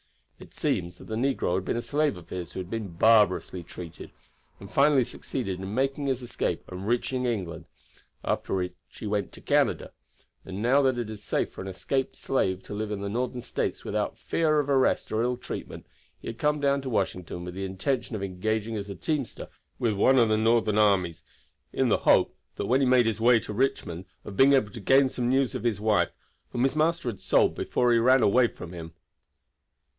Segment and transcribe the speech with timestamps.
[0.39, 3.61] It seems that the negro had been a slave of his who had been barbarously
[3.63, 4.11] treated,
[4.59, 7.65] and finally succeeded in making his escape and reaching England,
[8.23, 9.91] after which he went to Canada;
[10.43, 13.41] and now that it is safe for an escaped slave to live in the Northern
[13.41, 15.85] States without fear of arrest or ill treatment
[16.19, 19.47] he had come down to Washington with the intention of engaging as a teamster
[19.77, 21.23] with one of the Northern armies,
[21.71, 25.07] in the hope when he made his way to Richmond of being able to gain
[25.09, 26.09] some news of his wife,
[26.49, 28.93] whom his master had sold before he ran away from him."